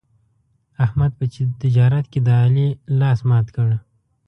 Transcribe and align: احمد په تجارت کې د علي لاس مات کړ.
احمد 0.85 1.11
په 1.19 1.25
تجارت 1.61 2.05
کې 2.11 2.19
د 2.27 2.29
علي 2.43 2.67
لاس 2.99 3.19
مات 3.29 3.47
کړ. 3.55 3.69